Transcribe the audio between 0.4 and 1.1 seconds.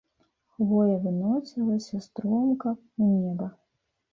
Хвоя